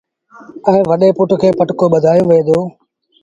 [0.67, 2.57] ائيٚݩ وڏي پُٽ کي پٽڪو ٻڌآيو وهي دو